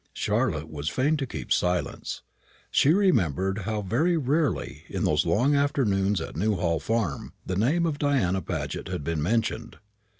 Charlotte 0.13 0.67
was 0.71 0.89
fain 0.89 1.15
to 1.15 1.27
keep 1.27 1.51
silence. 1.53 2.23
She 2.71 2.91
remembered 2.91 3.59
how 3.69 3.83
very 3.83 4.17
rarely, 4.17 4.83
in 4.89 5.03
those 5.03 5.27
long 5.27 5.53
afternoons 5.55 6.19
at 6.19 6.35
Newhall 6.35 6.79
farm, 6.79 7.33
the 7.45 7.55
name 7.55 7.85
of 7.85 7.99
Diana 7.99 8.41
Paget 8.41 8.87
had 8.87 9.03
been 9.03 9.21
mentioned. 9.21 9.77